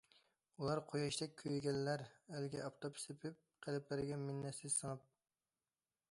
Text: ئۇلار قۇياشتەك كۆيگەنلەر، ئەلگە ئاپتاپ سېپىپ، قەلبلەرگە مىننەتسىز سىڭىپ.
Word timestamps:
ئۇلار 0.61 0.79
قۇياشتەك 0.91 1.33
كۆيگەنلەر، 1.41 2.03
ئەلگە 2.37 2.63
ئاپتاپ 2.67 2.97
سېپىپ، 3.03 3.37
قەلبلەرگە 3.65 4.17
مىننەتسىز 4.23 4.79
سىڭىپ. 4.81 5.05